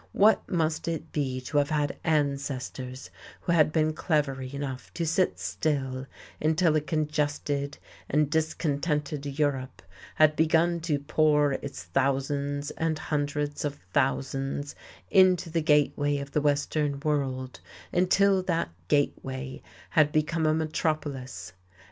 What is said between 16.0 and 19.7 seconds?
of the western world, until that gateway